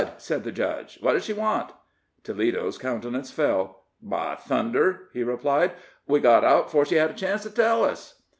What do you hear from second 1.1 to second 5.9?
does she want?" Toledo's countenance fell. "By thunder!" he replied,